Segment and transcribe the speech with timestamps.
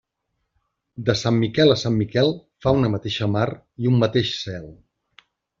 [1.09, 2.33] De sant Miquel a sant Miquel
[2.65, 3.47] fa una mateixa mar
[3.85, 4.67] i un mateix cel.